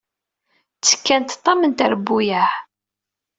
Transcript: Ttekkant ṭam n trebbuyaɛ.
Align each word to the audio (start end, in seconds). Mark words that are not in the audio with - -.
Ttekkant 0.75 1.37
ṭam 1.43 1.61
n 1.65 1.71
trebbuyaɛ. 1.73 2.49